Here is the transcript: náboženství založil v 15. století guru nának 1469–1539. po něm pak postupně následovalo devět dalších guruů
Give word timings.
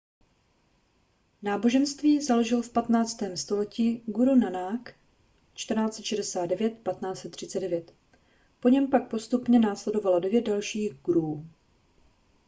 náboženství 1.41 2.21
založil 2.21 2.61
v 2.61 2.71
15. 2.73 3.17
století 3.35 4.03
guru 4.05 4.35
nának 4.35 4.93
1469–1539. 5.55 7.83
po 8.59 8.69
něm 8.69 8.89
pak 8.89 9.09
postupně 9.09 9.59
následovalo 9.59 10.19
devět 10.19 10.41
dalších 10.41 10.93
guruů 10.93 11.45